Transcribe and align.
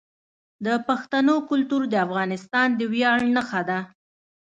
د 0.65 0.67
پښتنو 0.87 1.35
کلتور 1.49 1.81
د 1.89 1.93
افغانستان 2.05 2.67
د 2.79 2.81
ویاړ 2.93 3.19
نښه 3.35 3.61
ده. 3.69 3.79